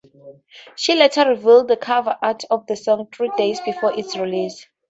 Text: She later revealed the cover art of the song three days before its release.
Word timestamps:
She 0.75 0.95
later 0.95 1.29
revealed 1.29 1.67
the 1.67 1.77
cover 1.77 2.17
art 2.23 2.43
of 2.49 2.65
the 2.65 2.75
song 2.75 3.05
three 3.13 3.29
days 3.37 3.61
before 3.61 3.93
its 3.93 4.17
release. 4.17 4.65